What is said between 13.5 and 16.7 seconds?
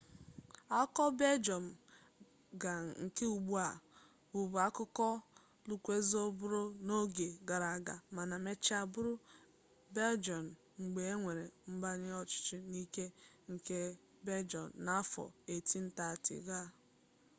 nke beljian n'afọ 1830 ga